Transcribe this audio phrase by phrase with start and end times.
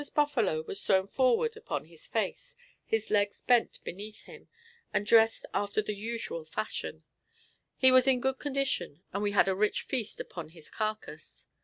[0.01, 4.47] The trapper's buffalo was thrown forward upon his face, his legs bent beneath him,
[4.91, 7.03] and dressed after the usual fashion.
[7.77, 11.45] He was in good condition, and we had a rich feast upon his carcass.